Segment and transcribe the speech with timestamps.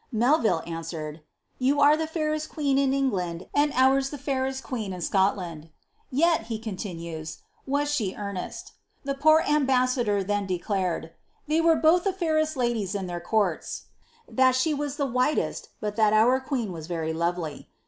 [0.27, 1.21] 'Melville answered,
[1.59, 5.69] "'You are the feirest r^uPen in England snil oil the fuireM queen in Seodsntl.'
[6.09, 8.33] Yet," he coiitimies," waa she esrnesl
[9.05, 11.11] 9 The poor ainbas«ador then dec lnred"
[11.47, 12.75] They were bi*lh ihe fairest lad!
[12.77, 13.89] in their courts;
[14.35, 17.69] thai she wag the whitest, but thai our queen was va lovely."